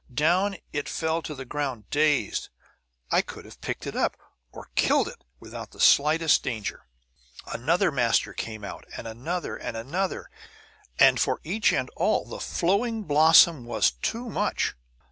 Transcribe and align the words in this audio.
Down 0.11 0.55
it 0.73 0.89
fell 0.89 1.21
to 1.21 1.35
the 1.35 1.45
ground, 1.45 1.87
dazed; 1.91 2.49
I 3.11 3.21
could 3.21 3.45
have 3.45 3.61
picked 3.61 3.85
it 3.85 3.95
up, 3.95 4.17
or 4.51 4.71
killed 4.73 5.07
it, 5.07 5.23
without 5.39 5.69
the 5.73 5.79
slightest 5.79 6.41
danger! 6.41 6.87
"Another 7.53 7.91
master 7.91 8.33
came 8.33 8.63
out, 8.63 8.83
and 8.97 9.05
another, 9.07 9.55
and 9.55 9.77
another; 9.77 10.31
and 10.97 11.19
for 11.19 11.39
each 11.43 11.71
and 11.71 11.91
all 11.95 12.25
the 12.25 12.39
flowing 12.39 13.03
blossom 13.03 13.63
was 13.63 13.91
too 13.91 14.27
much! 14.27 14.73